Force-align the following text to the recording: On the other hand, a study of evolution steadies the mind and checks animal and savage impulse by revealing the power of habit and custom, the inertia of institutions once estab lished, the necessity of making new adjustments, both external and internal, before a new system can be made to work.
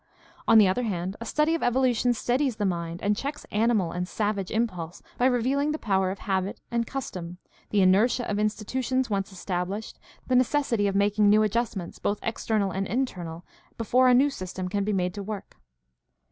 On 0.47 0.57
the 0.57 0.67
other 0.67 0.81
hand, 0.81 1.15
a 1.21 1.25
study 1.27 1.53
of 1.53 1.61
evolution 1.61 2.15
steadies 2.15 2.55
the 2.55 2.65
mind 2.65 3.03
and 3.03 3.15
checks 3.15 3.45
animal 3.51 3.91
and 3.91 4.07
savage 4.07 4.49
impulse 4.49 5.03
by 5.19 5.27
revealing 5.27 5.73
the 5.73 5.77
power 5.77 6.09
of 6.09 6.17
habit 6.25 6.59
and 6.71 6.87
custom, 6.87 7.37
the 7.69 7.81
inertia 7.83 8.27
of 8.27 8.39
institutions 8.39 9.11
once 9.11 9.31
estab 9.31 9.67
lished, 9.67 9.99
the 10.25 10.35
necessity 10.35 10.87
of 10.87 10.95
making 10.95 11.29
new 11.29 11.43
adjustments, 11.43 11.99
both 11.99 12.17
external 12.23 12.71
and 12.71 12.87
internal, 12.87 13.45
before 13.77 14.07
a 14.07 14.15
new 14.15 14.31
system 14.31 14.69
can 14.69 14.83
be 14.83 14.91
made 14.93 15.13
to 15.13 15.21
work. 15.21 15.57